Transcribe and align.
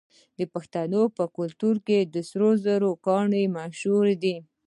د 0.37 0.39
پښتنو 0.53 1.01
په 1.17 1.23
کلتور 1.37 1.75
کې 1.87 1.99
د 2.13 2.15
سرو 2.29 2.49
زرو 2.65 2.91
ګاڼې 3.05 3.43
مشهورې 3.57 4.15
دي. 4.23 4.35